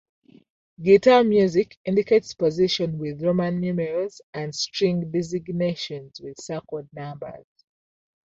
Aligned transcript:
Guitar 0.81 1.23
music 1.23 1.77
indicates 1.85 2.33
position 2.33 2.97
with 2.97 3.21
Roman 3.21 3.59
numerals 3.61 4.19
and 4.33 4.55
string 4.55 5.11
designations 5.11 6.19
with 6.19 6.41
circled 6.41 6.89
numbers. 6.91 7.45